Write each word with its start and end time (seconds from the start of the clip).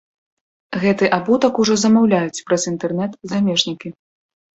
Гэты 0.83 1.09
абутак 1.17 1.59
ужо 1.63 1.75
замаўляюць 1.81 2.43
праз 2.47 2.65
інтэрнэт 2.71 3.11
замежнікі. 3.33 3.93